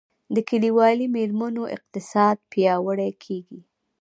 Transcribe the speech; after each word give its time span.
د 0.35 0.37
کلیوالي 0.49 1.07
میرمنو 1.15 1.63
اقتصاد 1.75 2.37
پیاوړی 2.51 3.11
کیږي 3.23 3.59